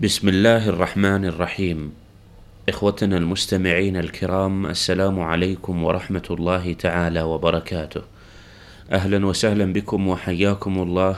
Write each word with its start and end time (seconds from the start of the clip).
بسم 0.00 0.28
الله 0.28 0.68
الرحمن 0.68 1.24
الرحيم. 1.24 1.92
إخوتنا 2.68 3.16
المستمعين 3.16 3.96
الكرام 3.96 4.66
السلام 4.66 5.20
عليكم 5.20 5.84
ورحمة 5.84 6.28
الله 6.30 6.72
تعالى 6.72 7.22
وبركاته. 7.22 8.02
أهلا 8.92 9.26
وسهلا 9.26 9.72
بكم 9.72 10.08
وحياكم 10.08 10.82
الله 10.82 11.16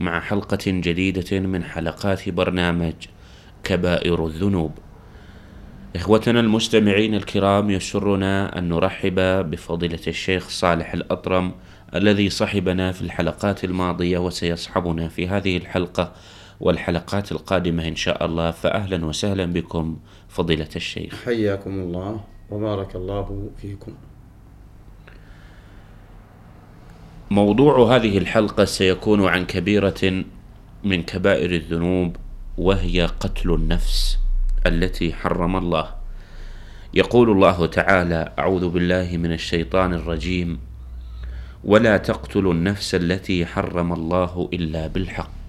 مع 0.00 0.20
حلقة 0.20 0.64
جديدة 0.66 1.40
من 1.40 1.64
حلقات 1.64 2.28
برنامج 2.28 2.94
كبائر 3.64 4.26
الذنوب. 4.26 4.72
إخوتنا 5.96 6.40
المستمعين 6.40 7.14
الكرام 7.14 7.70
يسرنا 7.70 8.58
أن 8.58 8.68
نرحب 8.68 9.20
بفضيلة 9.50 10.04
الشيخ 10.06 10.48
صالح 10.48 10.94
الأطرم 10.94 11.52
الذي 11.94 12.30
صحبنا 12.30 12.92
في 12.92 13.02
الحلقات 13.02 13.64
الماضية 13.64 14.18
وسيصحبنا 14.18 15.08
في 15.08 15.28
هذه 15.28 15.56
الحلقة 15.56 16.12
والحلقات 16.60 17.32
القادمة 17.32 17.88
إن 17.88 17.96
شاء 17.96 18.24
الله. 18.24 18.50
فأهلا 18.50 19.06
وسهلا 19.06 19.44
بكم 19.44 19.96
فضيلة 20.28 20.68
الشيخ. 20.76 21.24
حياكم 21.24 21.70
الله 21.70 22.20
وبارك 22.50 22.96
الله 22.96 23.50
فيكم. 23.62 23.92
موضوع 27.30 27.96
هذه 27.96 28.18
الحلقة 28.18 28.64
سيكون 28.64 29.26
عن 29.26 29.46
كبيرة 29.46 30.24
من 30.84 31.02
كبائر 31.02 31.50
الذنوب 31.50 32.16
وهي 32.58 33.06
قتل 33.06 33.54
النفس 33.54 34.18
التي 34.66 35.12
حرم 35.12 35.56
الله. 35.56 35.94
يقول 36.94 37.30
الله 37.30 37.66
تعالى 37.66 38.32
أعوذ 38.38 38.68
بالله 38.68 39.16
من 39.16 39.32
الشيطان 39.32 39.94
الرجيم 39.94 40.58
ولا 41.64 41.96
تقتلوا 41.96 42.52
النفس 42.52 42.94
التي 42.94 43.46
حرم 43.46 43.92
الله 43.92 44.48
إلا 44.52 44.86
بالحق. 44.86 45.43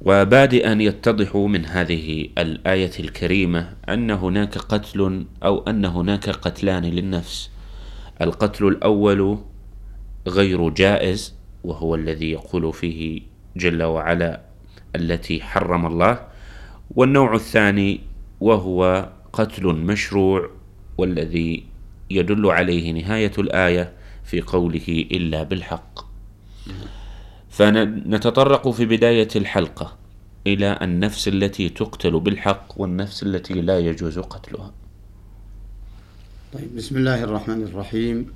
وبادئا 0.00 0.82
يتضح 0.82 1.36
من 1.36 1.66
هذه 1.66 2.28
الآية 2.38 2.90
الكريمة 3.00 3.76
أن 3.88 4.10
هناك 4.10 4.58
قتل 4.58 5.26
أو 5.42 5.62
أن 5.68 5.84
هناك 5.84 6.30
قتلان 6.30 6.84
للنفس. 6.84 7.50
القتل 8.22 8.66
الأول 8.66 9.38
غير 10.28 10.68
جائز 10.68 11.34
وهو 11.64 11.94
الذي 11.94 12.30
يقول 12.30 12.72
فيه 12.72 13.22
جل 13.56 13.82
وعلا 13.82 14.40
التي 14.96 15.42
حرم 15.42 15.86
الله. 15.86 16.26
والنوع 16.90 17.34
الثاني 17.34 18.00
وهو 18.40 19.08
قتل 19.32 19.66
مشروع 19.66 20.50
والذي 20.98 21.64
يدل 22.10 22.46
عليه 22.46 22.92
نهاية 22.92 23.32
الآية 23.38 23.92
في 24.24 24.40
قوله 24.40 24.88
إلا 24.88 25.42
بالحق. 25.42 26.00
فنتطرق 27.50 28.68
في 28.70 28.86
بداية 28.86 29.28
الحلقة 29.36 29.96
إلى 30.46 30.78
النفس 30.82 31.28
التي 31.28 31.68
تقتل 31.68 32.20
بالحق 32.20 32.66
والنفس 32.76 33.22
التي 33.22 33.54
لا 33.54 33.78
يجوز 33.78 34.18
قتلها. 34.18 34.72
طيب 36.52 36.76
بسم 36.76 36.96
الله 36.96 37.24
الرحمن 37.24 37.62
الرحيم 37.62 38.26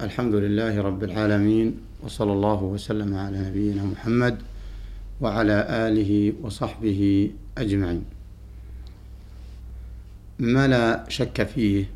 الحمد 0.00 0.34
لله 0.34 0.80
رب 0.80 1.04
العالمين 1.04 1.76
وصلى 2.02 2.32
الله 2.32 2.62
وسلم 2.62 3.14
على 3.14 3.38
نبينا 3.38 3.84
محمد 3.84 4.42
وعلى 5.20 5.66
آله 5.70 6.32
وصحبه 6.42 7.30
أجمعين. 7.58 8.04
ما 10.38 10.66
لا 10.66 11.04
شك 11.08 11.46
فيه 11.46 11.90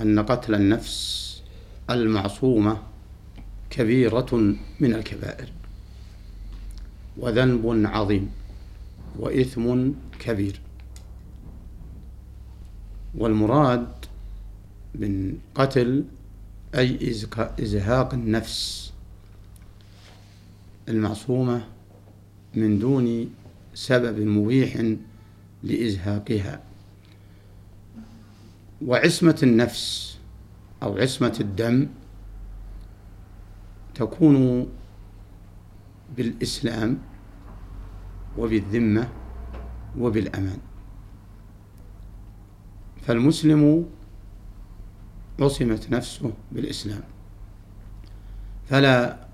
أن 0.00 0.18
قتل 0.20 0.54
النفس 0.54 1.42
المعصومة 1.90 2.91
كبيرة 3.72 4.54
من 4.80 4.94
الكبائر. 4.94 5.48
وذنب 7.16 7.86
عظيم 7.86 8.30
وإثم 9.18 9.90
كبير. 10.20 10.60
والمراد 13.14 13.88
من 14.94 15.38
قتل 15.54 16.04
أي 16.74 17.10
إزهاق 17.60 18.14
النفس 18.14 18.92
المعصومة 20.88 21.64
من 22.54 22.78
دون 22.78 23.30
سبب 23.74 24.18
مبيح 24.20 24.94
لإزهاقها. 25.62 26.60
وعصمة 28.86 29.38
النفس 29.42 30.16
أو 30.82 30.98
عصمة 30.98 31.36
الدم 31.40 31.86
تكون 33.94 34.68
بالإسلام 36.16 36.98
وبالذمة 38.38 39.08
وبالأمان. 39.98 40.58
فالمسلم 43.02 43.86
عصمت 45.40 45.90
نفسه 45.90 46.32
بالإسلام 46.52 47.02
فلا 48.68 49.26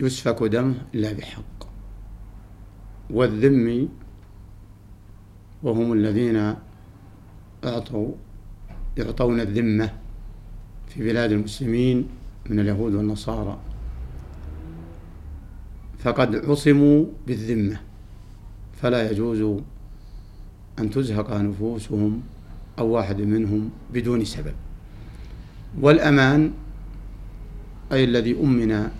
يسفك 0.00 0.42
دمه 0.42 0.74
إلا 0.94 1.12
بحق. 1.12 1.64
والذم 3.10 3.88
وهم 5.62 5.92
الذين 5.92 6.54
أعطوا 7.64 8.12
يعطون 8.96 9.40
الذمة 9.40 9.92
في 10.88 11.04
بلاد 11.04 11.32
المسلمين 11.32 12.08
من 12.50 12.60
اليهود 12.60 12.94
والنصارى. 12.94 13.73
فقد 16.04 16.36
عصموا 16.36 17.04
بالذمة. 17.26 17.80
فلا 18.82 19.10
يجوز 19.10 19.62
أن 20.78 20.90
تزهق 20.90 21.32
نفوسهم 21.32 22.22
أو 22.78 22.86
واحد 22.88 23.20
منهم 23.20 23.70
بدون 23.92 24.24
سبب. 24.24 24.52
والأمان 25.80 26.52
أي 27.92 28.04
الذي 28.04 28.40
أمن 28.40 28.90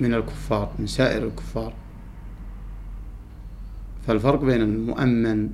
من 0.00 0.14
الكفار 0.14 0.72
من 0.78 0.86
سائر 0.86 1.26
الكفار. 1.26 1.72
فالفرق 4.06 4.40
بين 4.44 4.62
المؤمن 4.62 5.50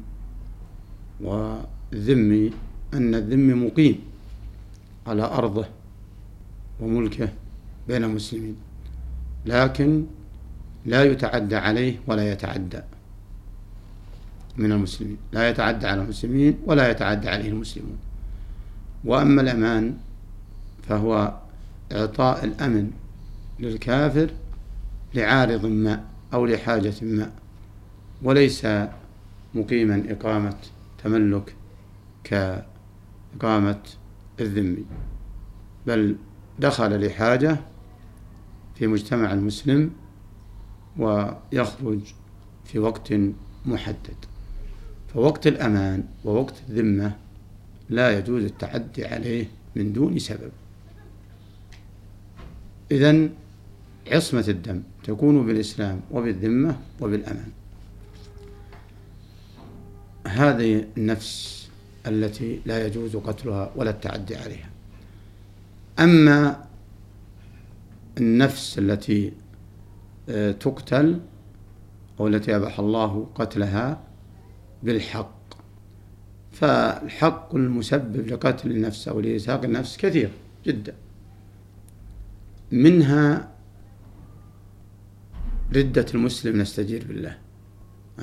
والذمي 1.21 2.53
أن 2.95 3.15
الذمي 3.15 3.55
مقيم 3.55 3.99
على 5.07 5.23
أرضه 5.23 5.67
وملكه 6.81 7.33
بين 7.89 8.05
المسلمين. 8.05 8.70
لكن 9.47 10.07
لا 10.87 11.05
يتعدى 11.05 11.57
عليه 11.57 12.01
ولا 12.07 12.33
يتعدى 12.33 12.81
من 14.57 14.73
المسلمين. 14.73 15.17
لا 15.33 15.49
يتعدى 15.49 15.87
على 15.87 16.03
المسلمين 16.03 16.59
ولا 16.67 16.91
يتعدى 16.91 17.29
عليه 17.29 17.49
المسلمون. 17.49 17.99
وأما 19.05 19.43
الأمان 19.43 19.97
فهو 20.89 21.35
إعطاء 21.93 22.45
الأمن 22.45 22.91
للكافر 23.61 24.31
لعارض 25.15 25.67
ما 25.67 26.05
أو 26.35 26.47
لحاجة 26.47 26.95
ما 27.03 27.31
وليس 28.23 28.67
مقيما 29.55 30.05
إقامة 30.09 30.57
تملك 31.05 31.55
كإقامة 32.25 33.81
الذمي 34.41 34.85
بل 35.87 36.17
دخل 36.59 37.07
لحاجة 37.07 37.57
في 38.81 38.87
مجتمع 38.87 39.33
المسلم 39.33 39.91
ويخرج 40.99 42.01
في 42.65 42.79
وقت 42.79 43.15
محدد. 43.67 44.17
فوقت 45.15 45.47
الأمان 45.47 46.05
ووقت 46.25 46.55
الذمة 46.69 47.17
لا 47.91 48.19
يجوز 48.19 48.45
التعدي 48.45 49.07
عليه 49.07 49.47
من 49.77 49.93
دون 49.93 50.19
سبب. 50.19 50.51
إذا 52.91 53.29
عصمة 54.13 54.45
الدم 54.49 54.83
تكون 55.05 55.47
بالإسلام 55.47 56.01
وبالذمة 56.11 56.77
وبالأمان. 57.01 57.51
هذه 60.27 60.85
النفس 60.97 61.69
التي 62.07 62.61
لا 62.67 62.87
يجوز 62.87 63.17
قتلها 63.17 63.73
ولا 63.77 63.91
التعدي 63.91 64.37
عليها. 64.37 64.71
أما 65.99 66.70
النفس 68.19 68.79
التي 68.79 69.33
آه، 70.29 70.53
تقتل 70.53 71.21
أو 72.21 72.29
التي 72.29 72.57
أباح 72.57 72.79
الله 72.79 73.29
قتلها 73.35 74.05
بالحق. 74.83 75.41
فالحق 76.51 77.55
المسبب 77.55 78.27
لقتل 78.27 78.71
النفس 78.71 79.09
أو 79.09 79.21
لإزهاق 79.21 79.65
النفس 79.65 79.97
كثير 79.97 80.31
جدا. 80.67 80.95
منها 82.73 83.53
ردة 85.77 86.07
المسلم 86.15 86.61
نستجير 86.61 87.05
بالله 87.09 87.39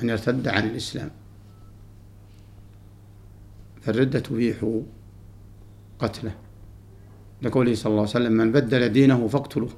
أن 0.02 0.08
يرتد 0.08 0.48
عن 0.48 0.68
الإسلام. 0.68 1.10
فالردة 3.82 4.20
تبيح 4.20 4.80
قتله. 5.98 6.47
لقوله 7.42 7.74
صلى 7.74 7.90
الله 7.90 8.00
عليه 8.00 8.10
وسلم 8.10 8.32
من 8.32 8.52
بدل 8.52 8.88
دينه 8.88 9.28
فاقتلوه 9.28 9.70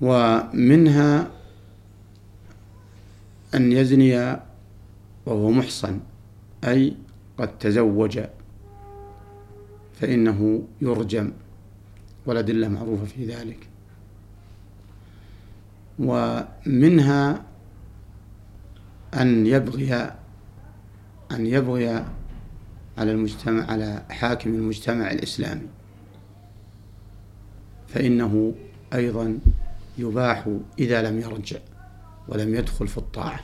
ومنها 0.00 1.30
أن 3.54 3.72
يزني 3.72 4.36
وهو 5.26 5.50
محصن 5.50 6.00
أي 6.64 6.96
قد 7.38 7.58
تزوج 7.58 8.20
فإنه 10.00 10.62
يرجم 10.80 11.32
والأدلة 12.26 12.68
معروفة 12.68 13.04
في 13.04 13.26
ذلك. 13.26 13.68
ومنها 15.98 17.42
أن 19.14 19.46
يبغي 19.46 19.94
أن 21.30 21.46
يبغي 21.46 22.04
على 22.98 23.12
المجتمع 23.12 23.70
على 23.70 24.02
حاكم 24.10 24.54
المجتمع 24.54 25.10
الإسلامي. 25.10 25.66
فإنه 27.88 28.54
أيضا 28.94 29.38
يباح 29.98 30.48
إذا 30.78 31.02
لم 31.10 31.20
يرجع 31.20 31.58
ولم 32.28 32.54
يدخل 32.54 32.88
في 32.88 32.98
الطاعة. 32.98 33.40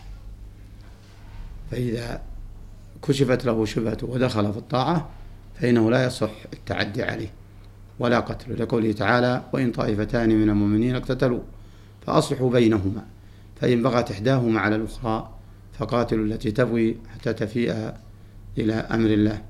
فإذا 1.71 2.23
كشفت 3.03 3.45
له 3.45 3.65
شبهته 3.65 4.07
ودخل 4.07 4.53
في 4.53 4.59
الطاعة 4.59 5.09
فإنه 5.61 5.91
لا 5.91 6.05
يصح 6.05 6.33
التعدي 6.53 7.03
عليه. 7.03 7.33
ولا 7.99 8.21
قتل. 8.21 8.63
لقوله 8.63 8.93
تعالى 8.93 9.43
وإن 9.53 9.73
طائفتان 9.73 10.29
من 10.29 10.51
المؤمنين 10.51 10.97
اقتتلوا 10.97 11.43
فأصلحوا 12.07 12.51
بينهما. 12.51 13.05
فإن 13.61 13.83
بغت 13.83 14.11
إحداهما 14.11 14.61
على 14.61 14.77
الأخرى 14.77 15.31
فقاتلوا 15.79 16.25
التي 16.25 16.51
تبغي 16.51 16.97
حتى 17.15 17.33
تفيء 17.33 17.95
إلى 18.59 18.75
أمر 18.75 19.11
الله. 19.11 19.43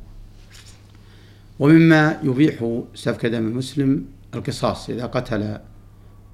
ومما 1.59 2.21
يبيح 2.23 2.83
سفك 2.95 3.27
دم 3.27 3.47
المسلم 3.47 4.05
القصاص 4.35 4.91
إذا 4.91 5.07
قتل 5.07 5.59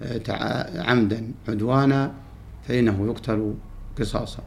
آه، 0.03 0.83
عمدا 0.83 1.33
عدوانا 1.49 2.13
فإنه 2.69 3.07
يقتل 3.07 3.55
قصاصا. 3.99 4.43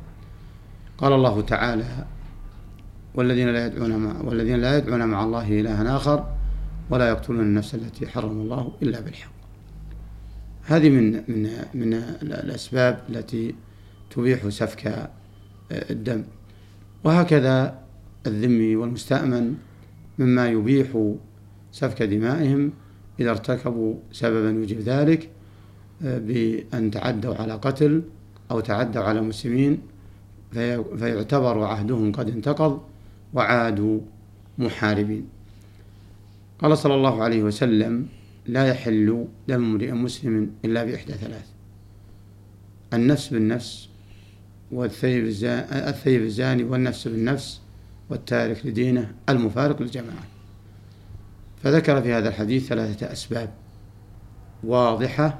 قال 0.97 1.13
الله 1.13 1.41
تعالى 1.41 2.05
والذين 3.15 3.49
لا 3.49 3.65
يدعون 3.65 3.95
مع 3.97 4.21
والذين 4.21 4.61
لا 4.61 4.77
يدعون 4.77 5.05
مع 5.05 5.23
الله 5.23 5.59
إلها 5.59 5.95
آخر 5.95 6.27
ولا 6.89 7.09
يقتلون 7.09 7.39
النفس 7.39 7.75
التي 7.75 8.07
حرم 8.07 8.41
الله 8.41 8.71
إلا 8.81 8.99
بالحق. 8.99 9.33
هذه 10.63 10.89
من 10.89 11.13
من 11.13 11.49
من 11.73 11.93
الأسباب 12.23 12.99
التي 13.09 13.55
تبيح 14.11 14.49
سفك 14.49 14.87
آه، 14.87 15.09
الدم. 15.71 16.23
وهكذا 17.03 17.82
الذمي 18.27 18.75
والمستأمن 18.75 19.55
مما 20.19 20.49
يبيح 20.49 21.13
سفك 21.71 22.03
دمائهم 22.03 22.71
إذا 23.19 23.29
ارتكبوا 23.29 23.95
سببا 24.11 24.49
يوجب 24.49 24.79
ذلك 24.79 25.29
آه، 26.03 26.17
بأن 26.17 26.91
تعدوا 26.91 27.35
على 27.35 27.53
قتل 27.53 28.03
أو 28.51 28.59
تعدوا 28.59 29.03
على 29.03 29.21
مسلمين 29.21 29.79
فيعتبر 30.97 31.63
عهدهم 31.63 32.11
قد 32.11 32.29
انتقض 32.29 32.81
وعادوا 33.33 33.99
محاربين. 34.57 35.25
قال 36.59 36.77
صلى 36.77 36.95
الله 36.95 37.23
عليه 37.23 37.43
وسلم 37.43 38.07
لا 38.47 38.67
يحل 38.67 39.27
دم 39.47 39.63
امرئ 39.63 39.91
مسلم 39.91 40.51
إلا 40.65 40.83
بإحدى 40.83 41.13
ثلاث. 41.13 41.47
النفس 42.93 43.27
بالنفس 43.27 43.89
والثيب 44.71 45.25
الزاني, 46.23 46.63
والنفس 46.63 47.07
بالنفس 47.07 47.62
والتارك 48.09 48.65
لدينه 48.65 49.11
المفارق 49.29 49.81
للجماعة 49.81 50.23
فذكر 51.63 52.01
في 52.01 52.13
هذا 52.13 52.29
الحديث 52.29 52.67
ثلاثة 52.67 53.11
أسباب 53.11 53.53
واضحة 54.63 55.39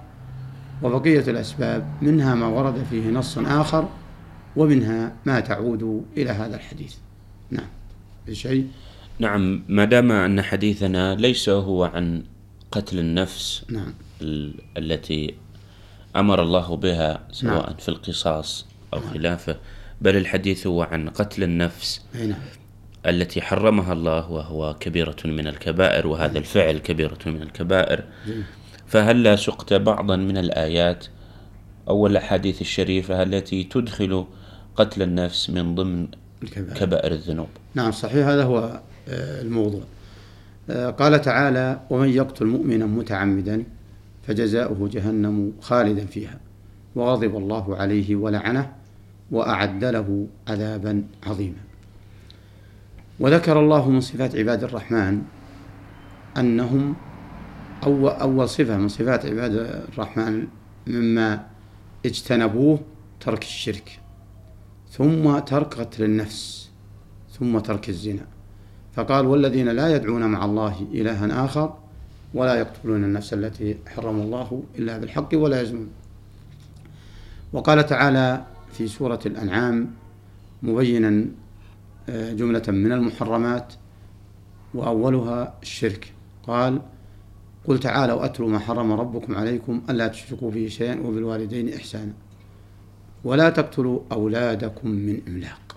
وبقية 0.84 1.20
الأسباب 1.20 1.94
منها 2.02 2.36
ما 2.36 2.48
ورد 2.48 2.84
فيه 2.90 3.10
نص 3.10 3.38
آخر 3.38 3.90
ومنها 4.56 5.16
ما 5.26 5.40
تعود 5.40 6.06
إلى 6.18 6.30
هذا 6.30 6.56
الحديث 6.56 6.96
نعم 7.52 7.68
بشيء 8.28 8.68
نعم 9.20 9.64
ما 9.68 9.86
دام 9.86 10.12
أن 10.12 10.42
حديثنا 10.42 11.16
ليس 11.16 11.50
هو 11.50 11.84
عن 11.84 12.24
قتل 12.72 13.00
النفس 13.00 13.66
نعم. 13.70 13.94
التي 14.78 15.34
أمر 16.16 16.44
الله 16.44 16.76
بها 16.76 17.28
سواء 17.32 17.70
نعم. 17.70 17.78
في 17.78 17.90
القصاص 17.90 18.66
أو 18.94 19.00
نعم. 19.00 19.10
خلافه 19.10 19.58
بل 20.04 20.16
الحديث 20.16 20.68
هو 20.68 20.82
عن 20.82 21.10
قتل 21.10 21.44
النفس 21.44 22.02
نعم. 22.14 22.40
التي 23.06 23.42
حرمها 23.42 23.94
الله 23.94 24.32
وهو 24.32 24.76
كبيرة 24.80 25.16
من 25.26 25.48
الكبائر 25.48 26.08
وهذا 26.08 26.28
نعم. 26.28 26.38
الفعل 26.38 26.78
كبيرة 26.78 27.20
من 27.26 27.42
الكبائر 27.42 28.04
فهل 28.88 29.24
لا 29.24 29.36
سقت 29.36 29.74
بعضا 29.74 30.16
من 30.16 30.38
الآيات 30.38 31.06
أو 31.90 32.08
الأحاديث 32.08 32.62
الشريفة 32.62 33.24
التي 33.24 33.64
تدخل 33.64 34.26
قتل 34.76 35.02
النفس 35.02 35.50
من 35.50 35.76
ضمن 35.76 36.08
الكبائر. 36.44 36.78
كبائر 36.78 37.12
الذنوب 37.12 37.48
نعم 37.76 37.92
صحيح 37.92 38.28
هذا 38.28 38.44
هو 38.44 38.82
آه، 39.10 39.42
الموضوع 39.42 39.82
آه، 40.70 40.90
قال 40.90 41.22
تعالى 41.22 41.80
ومن 41.90 42.10
يقتل 42.10 42.46
مؤمنا 42.46 42.86
متعمدا 42.86 43.64
فجزاؤه 44.28 44.90
جهنم 44.94 45.54
خالدا 45.62 46.06
فيها 46.06 46.40
وغضب 46.96 47.38
الله 47.38 47.76
عليه 47.76 48.16
ولعنه 48.16 48.83
وأعد 49.32 49.86
له 49.86 50.28
عذابا 50.48 51.04
عظيما. 51.24 51.58
وذكر 53.20 53.60
الله 53.60 53.90
من 53.90 54.02
صفات 54.02 54.36
عباد 54.36 54.64
الرحمن 54.64 55.22
أنهم 56.38 56.96
أول, 57.84 58.12
أول 58.12 58.50
صفة 58.50 58.78
من 58.78 58.88
صفات 58.88 59.26
عباد 59.26 59.54
الرحمن 59.90 60.48
مما 60.88 61.46
اجتنبوه 62.06 62.80
ترك 63.20 63.42
الشرك 63.42 64.00
ثم 64.90 65.40
ترك 65.40 65.74
قتل 65.74 66.04
النفس 66.04 66.70
ثم 67.40 67.60
ترك 67.60 67.90
الزنا. 67.90 68.26
فقال 68.94 69.26
والذين 69.26 69.70
لا 69.70 69.96
يدعون 69.96 70.26
مع 70.26 70.46
الله 70.46 70.88
إلها 70.94 71.46
آخر 71.46 71.78
ولا 72.34 72.56
يقتلون 72.56 73.04
النفس 73.04 73.34
التي 73.34 73.78
حرم 73.88 74.22
الله 74.22 74.64
إلا 74.80 74.98
بالحق 74.98 75.30
ولا 75.34 75.62
يزنون. 75.62 75.90
وقال 77.54 77.86
تعالى 77.86 78.46
في 78.74 78.88
سورة 78.88 79.20
الأنعام 79.26 79.92
مبينا 80.64 81.26
آه، 82.10 82.34
جملة 82.34 82.64
من 82.68 82.92
المحرمات 82.92 83.74
وأولها 84.74 85.58
الشرك. 85.62 86.14
قال 86.48 86.82
قل 87.66 87.80
تعالوا 87.80 88.26
أتلوا 88.26 88.50
ما 88.50 88.60
حرم 88.60 88.92
ربكم 88.92 89.36
عليكم 89.36 89.82
ألا 89.90 90.08
تشركوا 90.08 90.52
به 90.52 90.68
شيئا 90.68 91.00
وبالوالدين 91.00 91.74
إحسانا 91.74 92.14
ولا 93.24 93.50
تقتلوا 93.50 94.00
أولادكم 94.12 94.90
من 94.90 95.22
إملاق. 95.28 95.76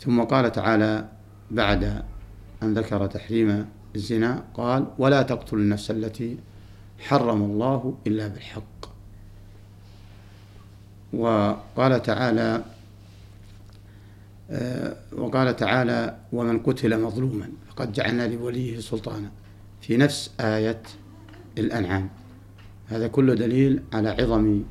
ثم 0.00 0.22
قال 0.22 0.52
تعالى 0.52 1.08
بعد 1.50 2.02
أن 2.62 2.74
ذكر 2.74 3.06
تحريم 3.06 3.66
الزنا 3.96 4.44
قال 4.54 4.86
ولا 4.98 5.22
تقتلوا 5.22 5.62
النفس 5.62 5.90
التي 5.90 6.38
حرم 6.98 7.42
الله 7.42 7.94
إلا 8.06 8.28
بالحق. 8.28 8.95
وقال 11.12 12.02
تعالى 12.02 12.64
آه، 14.50 14.96
وقال 15.12 15.56
تعالى 15.56 16.16
ومن 16.32 16.58
قتل 16.58 17.00
مظلوما 17.00 17.48
فقد 17.68 17.92
جعلنا 17.92 18.28
لوليه 18.28 18.80
سلطانا. 18.80 19.30
في 19.80 19.96
نفس 19.96 20.30
آية 20.40 20.82
الأنعام. 21.58 22.08
هذا 22.88 23.08
كله 23.08 23.34
دليل 23.34 23.82
على 23.92 24.08
عظم 24.08 24.62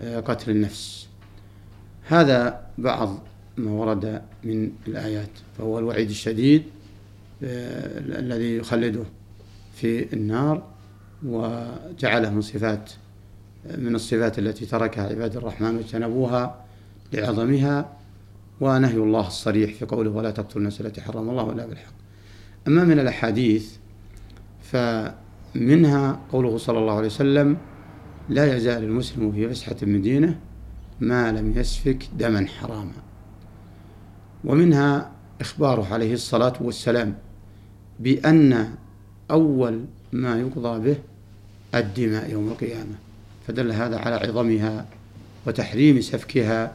آه، 0.00 0.20
قتل 0.20 0.50
النفس. 0.50 1.08
هذا 2.08 2.66
بعض 2.78 3.18
ما 3.56 3.70
ورد 3.70 4.22
من 4.44 4.70
الآيات 4.88 5.30
فهو 5.58 5.78
الوعيد 5.78 6.10
الشديد 6.10 6.62
آه، 7.42 7.98
الذي 7.98 8.56
يخلده 8.56 9.04
في 9.74 10.12
النار 10.12 10.62
وجعله 11.22 12.30
من 12.30 12.40
صفات 12.40 12.92
من 13.78 13.94
الصفات 13.94 14.38
التي 14.38 14.66
تركها 14.66 15.08
عباد 15.08 15.36
الرحمن 15.36 15.76
واجتنبوها 15.76 16.64
لعظمها 17.12 17.92
ونهي 18.60 18.96
الله 18.96 19.26
الصريح 19.26 19.74
في 19.74 19.84
قوله 19.84 20.10
ولا 20.10 20.30
تقتلوا 20.30 20.60
النفس 20.62 20.80
التي 20.80 21.00
حرم 21.00 21.30
الله 21.30 21.52
إلا 21.52 21.66
بالحق. 21.66 21.94
أما 22.68 22.84
من 22.84 22.98
الأحاديث 22.98 23.76
فمنها 24.62 26.20
قوله 26.32 26.58
صلى 26.58 26.78
الله 26.78 26.96
عليه 26.96 27.06
وسلم 27.06 27.56
لا 28.28 28.56
يزال 28.56 28.84
المسلم 28.84 29.32
في 29.32 29.48
فسحة 29.48 29.76
من 29.82 30.02
دينه 30.02 30.38
ما 31.00 31.32
لم 31.32 31.52
يسفك 31.56 32.08
دما 32.18 32.46
حراما 32.46 32.92
ومنها 34.44 35.10
إخباره 35.40 35.94
عليه 35.94 36.14
الصلاة 36.14 36.52
والسلام 36.60 37.14
بأن 38.00 38.74
أول 39.30 39.84
ما 40.12 40.40
يقضى 40.40 40.90
به 40.90 40.96
الدماء 41.74 42.30
يوم 42.30 42.48
القيامة 42.48 43.03
فدل 43.46 43.72
هذا 43.72 43.98
على 43.98 44.14
عظمها 44.14 44.86
وتحريم 45.46 46.00
سفكها 46.00 46.72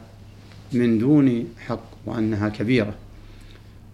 من 0.72 0.98
دون 0.98 1.44
حق 1.58 1.84
وأنها 2.06 2.48
كبيرة. 2.48 2.94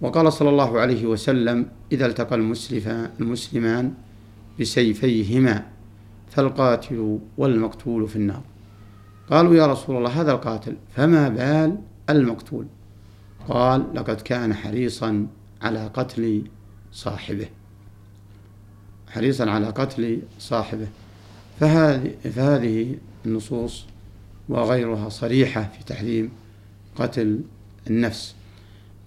وقال 0.00 0.32
صلى 0.32 0.48
الله 0.48 0.80
عليه 0.80 1.06
وسلم 1.06 1.66
إذا 1.92 2.06
التقى 2.06 2.34
قالوا 9.30 9.54
يا 9.54 9.66
رسول 9.66 9.96
الله 9.96 10.20
هذا 10.20 10.32
القاتل 10.32 10.76
فما 10.96 11.28
بال 11.28 11.78
المقتول؟ 12.10 12.66
قال 13.48 13.84
لقد 13.94 14.20
كان 14.20 14.54
حريصا 14.54 15.26
على 15.62 15.90
قتل 15.94 16.42
صاحبه. 16.92 17.46
حريصا 19.08 19.50
على 19.50 19.66
قتل 19.66 20.22
صاحبه. 20.38 20.86
فهذه 21.60 22.14
فهذه 22.34 22.96
النصوص 23.26 23.84
وغيرها 24.48 25.08
صريحة 25.08 25.62
في 25.62 25.84
تحريم 25.84 26.32
قتل 26.96 27.40
النفس. 27.86 28.34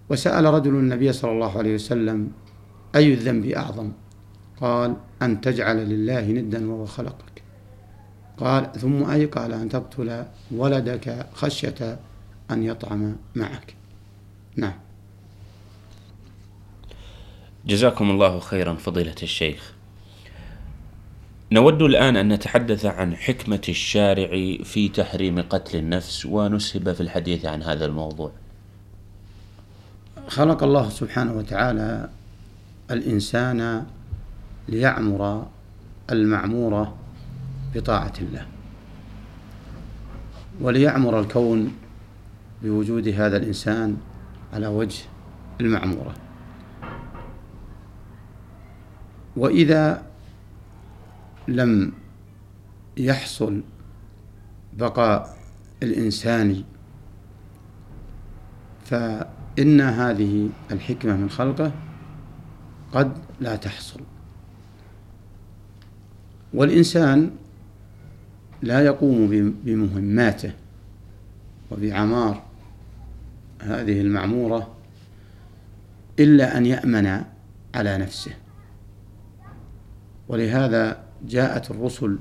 وسأل 0.10 0.46
رجل 0.46 0.70
النبي 0.70 1.14
صلى 1.14 1.32
الله 1.32 1.58
عليه 1.58 1.76
وسلم 1.76 2.32
أي 2.96 3.14
الذنب 3.14 3.46
أعظم؟ 3.46 3.92
قال 4.62 4.96
أن 5.22 5.42
تجعل 5.42 5.78
لله 5.78 6.22
ندا 6.22 6.72
وهو 6.72 6.86
خلقك. 6.86 7.44
قال 8.38 8.72
ثم 8.72 9.10
أي 9.10 9.26
قال 9.26 9.54
أن 9.54 9.70
تقتل 9.70 10.26
ولدك 10.52 11.28
خشية 11.34 12.00
أن 12.52 12.64
يطعم 12.64 13.16
معك. 13.36 13.76
نعم. 14.56 14.74
جزاكم 17.66 18.12
الله 18.12 18.40
خيرا 18.40 18.74
فضيلة 18.74 19.16
الشيخ. 19.24 19.74
نود 21.52 21.82
الآن 21.82 22.18
أن 22.18 22.34
نتحدث 22.34 22.86
عن 22.86 23.16
حكمة 23.16 23.62
الشارع 23.70 24.58
في 24.64 24.90
تحريم 24.90 25.42
قتل 25.42 25.78
النفس 25.78 26.26
ونسهب 26.26 26.94
في 26.94 27.02
الحديث 27.02 27.46
عن 27.46 27.64
هذا 27.64 27.86
الموضوع. 27.86 28.32
خلق 30.28 30.64
الله 30.64 30.90
سبحانه 30.90 31.34
وتعالى 31.34 32.10
الإنسان 32.92 33.86
ليعمر 34.68 35.48
المعمورة 36.12 36.96
بطاعة 37.76 38.14
الله 38.22 38.46
وليعمر 40.62 41.20
الكون 41.20 41.74
بوجود 42.64 43.08
هذا 43.08 43.38
الإنسان 43.38 43.98
على 44.54 44.68
وجه 44.68 45.04
المعمورة. 45.62 46.14
وإذا 49.38 50.09
لم 51.50 51.92
يحصل 52.98 53.62
بقاء 54.74 55.38
الإنسان 55.84 56.64
فإن 58.86 59.82
هذه 59.82 60.50
الحكمة 60.72 61.16
من 61.16 61.30
خلقه 61.30 61.72
قد 62.92 63.18
لا 63.40 63.56
تحصل. 63.56 64.00
والإنسان 66.54 67.32
لا 68.62 68.82
يقوم 68.82 69.28
بمهماته 69.64 70.52
وبعمار 71.72 72.44
هذه 73.62 74.02
المعمورة 74.02 74.76
إلا 76.20 76.58
أن 76.58 76.66
يأمن 76.66 77.24
على 77.76 77.98
نفسه. 77.98 78.32
ولهذا 80.28 81.09
جاءت 81.28 81.72
الرسل 81.72 82.20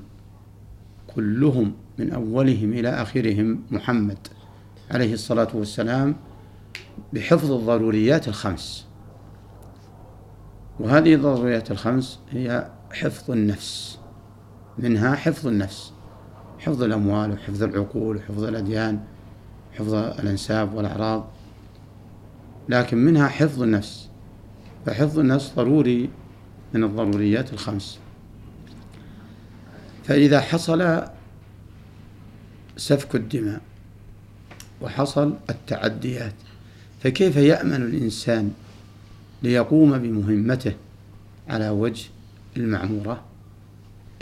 كلهم 1.15 1.73
من 1.97 2.11
أولهم 2.11 2.73
إلى 2.73 2.89
آخرهم 2.89 3.63
محمد 3.71 4.17
عليه 4.91 5.13
الصلاة 5.13 5.47
والسلام 5.53 6.15
بحفظ 7.13 7.51
الضروريات 7.51 8.27
الخمس. 8.27 8.85
وهذه 10.79 11.15
الضروريات 11.15 11.71
الخمس 11.71 12.19
هي 12.31 12.69
حفظ 12.91 13.31
النفس 13.31 13.99
منها 14.77 15.15
حفظ 15.15 15.47
النفس 15.47 15.93
حفظ 16.59 16.83
الأموال 16.83 17.31
وحفظ 17.31 17.63
العقول 17.63 18.17
وحفظ 18.17 18.43
الأديان 18.43 18.99
حفظ 19.73 19.93
الأنساب 19.93 20.73
والأعراض 20.73 21.27
لكن 22.69 22.97
منها 22.97 23.27
حفظ 23.27 23.61
النفس. 23.61 24.09
فحفظ 24.85 25.19
النفس 25.19 25.53
ضروري 25.55 26.09
من 26.73 26.83
الضروريات 26.83 27.53
الخمس. 27.53 27.99
فإذا 30.09 30.41
حصل 30.41 31.03
سفك 32.77 33.15
الدماء 33.15 33.61
وحصل 34.81 35.33
التعديات 35.49 36.33
فكيف 37.03 37.35
يأمن 37.35 37.75
الإنسان 37.75 38.53
ليقوم 39.43 39.97
بمهمته 39.97 40.73
على 41.49 41.69
وجه 41.69 42.09
المعمورة؟ 42.57 43.23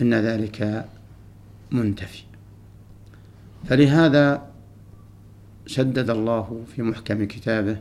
إن 0.02 0.14
ذلك 0.14 0.86
منتفي. 1.72 2.24
فلهذا 3.66 4.48
شدد 5.66 6.10
الله 6.10 6.64
في 6.76 6.82
محكم 6.82 7.24
كتابه 7.24 7.78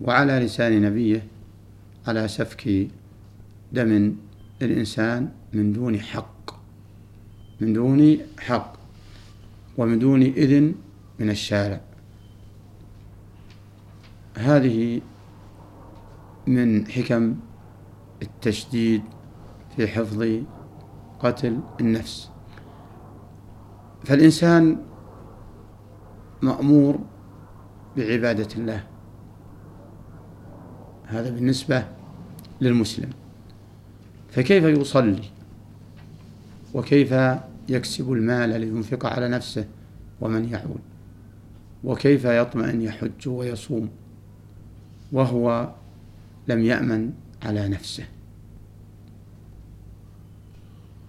وعلى 0.00 0.38
لسان 0.38 0.82
نبيه 0.82 1.26
على 2.06 2.28
سفك 2.28 2.88
دم 3.72 4.16
الإنسان 4.62 5.28
من 5.52 5.72
دون 5.72 6.00
حق. 6.00 6.33
من 7.60 7.72
دون 7.72 8.18
حق 8.38 8.76
ومن 9.78 9.98
دون 9.98 10.22
إذن 10.22 10.74
من 11.18 11.30
الشارع. 11.30 11.80
هذه 14.36 15.00
من 16.46 16.86
حكم 16.86 17.34
التشديد 18.22 19.02
في 19.76 19.86
حفظ 19.86 20.26
قتل 21.20 21.60
النفس. 21.80 22.30
فالإنسان 24.04 24.78
مأمور 26.42 26.98
بعبادة 27.96 28.48
الله. 28.56 28.84
هذا 31.04 31.30
بالنسبة 31.30 31.84
للمسلم. 32.60 33.10
فكيف 34.28 34.64
يصلي؟ 34.64 35.24
وكيف 36.74 37.14
يكسب 37.68 38.12
المال 38.12 38.60
لينفق 38.60 39.06
على 39.06 39.28
نفسه 39.28 39.64
ومن 40.20 40.48
يعول؟ 40.48 40.78
وكيف 41.84 42.24
يطمئن 42.24 42.82
يحج 42.82 43.28
ويصوم 43.28 43.88
وهو 45.12 45.72
لم 46.48 46.64
يأمن 46.64 47.12
على 47.42 47.68
نفسه؟ 47.68 48.04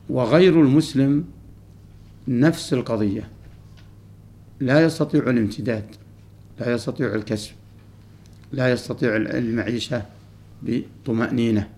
وغير 0.10 0.62
المسلم 0.62 1.26
نفس 2.28 2.74
القضية. 2.74 3.30
لا 4.60 4.82
يستطيع 4.82 5.30
الامتداد 5.30 5.86
لا 6.60 6.74
يستطيع 6.74 7.16
الكسب 7.16 7.52
لا 8.52 8.72
يستطيع 8.72 9.16
المعيشة 9.16 10.06
بطمأنينة. 10.64 11.70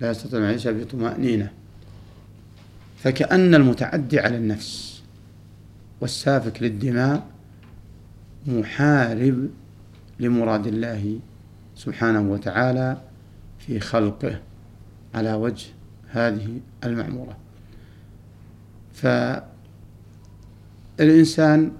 لا 0.00 0.10
يستطيع 0.10 0.38
المعيشة 0.38 0.72
بطمأنينة. 0.72 1.50
فكأن 2.96 3.54
المتعدي 3.54 4.20
على 4.20 4.36
النفس 4.36 5.02
والسافك 6.00 6.62
للدماء 6.62 7.26
محارب 8.46 9.50
لمراد 10.20 10.66
الله 10.66 11.18
سبحانه 11.74 12.20
وتعالى 12.20 13.00
في 13.58 13.80
خلقه 13.80 14.40
على 15.14 15.34
وجه 15.34 15.66
هذه 16.10 16.60
المعمورة. 16.84 17.36
فالإنسان 20.98 21.72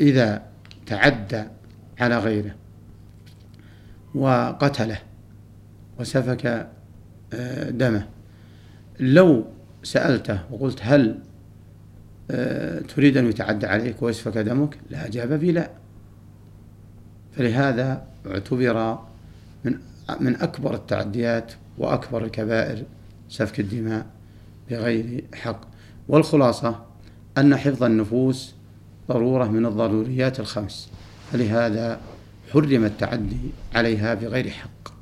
إذا 0.00 0.42
تعدى 0.86 1.44
على 2.00 2.18
غيره 2.18 2.54
وقتله 4.14 4.98
وسفك 6.00 6.68
آه، 7.32 7.70
دمه 7.70 8.08
لو 9.00 9.44
سألته 9.82 10.40
وقلت 10.50 10.78
هل 10.82 11.18
آه، 12.30 12.80
تريد 12.80 13.16
أن 13.16 13.26
يتعدى 13.26 13.66
عليك 13.66 14.02
ويسفك 14.02 14.38
دمك؟ 14.38 14.78
لا 14.90 15.06
أجاب 15.06 15.40
بلا 15.40 15.70
فلهذا 17.32 18.06
اعتبر 18.26 18.98
من 19.64 19.78
من 20.20 20.36
أكبر 20.36 20.74
التعديات 20.74 21.52
وأكبر 21.78 22.24
الكبائر 22.24 22.84
سفك 23.28 23.60
الدماء 23.60 24.06
بغير 24.70 25.24
حق. 25.34 25.60
والخلاصة 26.08 26.82
أن 27.38 27.56
حفظ 27.56 27.82
النفوس 27.82 28.54
ضرورة 29.08 29.44
من 29.44 29.66
الضروريات 29.66 30.40
الخمس. 30.40 30.88
فلهذا 31.32 32.00
حرم 32.52 32.84
التعدي 32.84 33.50
عليها 33.74 34.14
بغير 34.14 34.50
حق. 34.50 34.97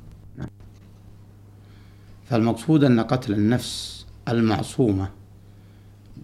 فالمقصود 2.29 2.83
أن 2.83 2.99
قتل 2.99 3.33
النفس 3.33 4.05
المعصومة 4.27 5.09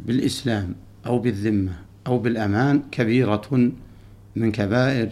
بالإسلام 0.05 0.75
أو 1.05 1.19
بالذمة 1.19 1.72
أو 2.07 2.19
بالأمان 2.19 2.83
كبيرة 2.91 3.72
من 4.36 4.51
كبائر 4.51 5.10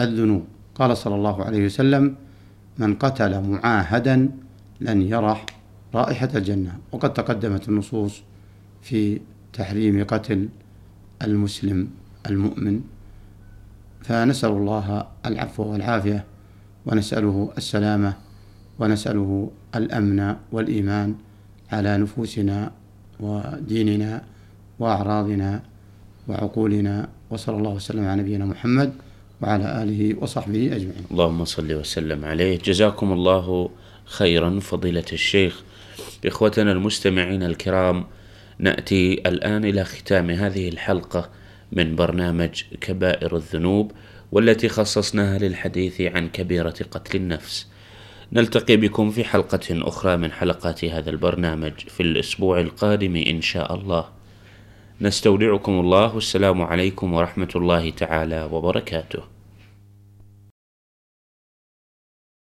الذنوب. 0.00 0.44
قال 0.74 0.96
صلى 0.96 1.14
الله 1.14 1.44
عليه 1.44 1.66
وسلم 1.66 2.14
من 2.78 2.94
قتل 2.94 3.42
معاهدا 3.42 4.30
لن 4.80 5.02
يرح 5.02 5.46
رائحة 5.94 6.28
الجنة. 6.34 6.78
وقد 6.92 7.12
تقدمت 7.12 7.68
النصوص 7.68 8.22
في 8.82 9.20
تحريم 9.52 10.04
قتل 10.04 10.48
المسلم 11.22 11.88
المؤمن. 12.26 12.80
فنسأل 14.02 14.50
الله 14.50 15.06
العفو 15.26 15.62
والعافية 15.62 16.24
ونسأله 16.86 17.52
السلامة 17.58 18.25
ونسأله 18.78 19.50
الأمن 19.74 20.36
والإيمان 20.52 21.14
على 21.72 21.98
نفوسنا 21.98 22.72
وديننا 23.20 24.22
وأعراضنا 24.78 25.62
وعقولنا 26.28 27.08
وصلى 27.30 27.56
الله 27.56 27.70
وسلم 27.70 28.04
على 28.04 28.22
نبينا 28.22 28.44
محمد 28.44 28.92
وعلى 29.42 29.82
آله 29.82 30.14
وصحبه 30.22 30.76
أجمعين. 30.76 31.04
اللهم 31.10 31.44
صل 31.44 31.72
وسلم 31.72 32.24
عليه. 32.24 32.58
جزاكم 32.58 33.12
الله 33.12 33.70
خيرا 34.04 34.60
فضيلة 34.60 35.04
الشيخ. 35.12 35.62
إخوتنا 36.26 36.72
المستمعين 36.72 37.42
الكرام 37.42 38.04
نأتي 38.58 39.12
الآن 39.12 39.64
إلى 39.64 39.84
ختام 39.84 40.30
هذه 40.30 40.68
الحلقة 40.68 41.30
من 41.72 41.96
برنامج 41.96 42.62
كبائر 42.80 43.36
الذنوب 43.36 43.92
والتي 44.32 44.68
خصصناها 44.68 45.38
للحديث 45.38 46.00
عن 46.00 46.28
كبيرة 46.28 46.74
قتل 46.90 47.16
النفس. 47.16 47.66
نلتقي 48.32 48.76
بكم 48.76 49.10
في 49.10 49.24
حلقة 49.24 49.60
أخرى 49.70 50.16
من 50.16 50.32
حلقات 50.32 50.84
هذا 50.84 51.10
البرنامج 51.10 51.72
في 51.72 52.02
الأسبوع 52.02 52.60
القادم 52.60 53.16
إن 53.16 53.40
شاء 53.40 53.74
الله. 53.74 54.04
نستودعكم 55.00 55.72
الله 55.72 56.14
والسلام 56.14 56.62
عليكم 56.62 57.12
ورحمة 57.12 57.50
الله 57.56 57.90
تعالى 57.90 58.48
وبركاته. 58.52 59.35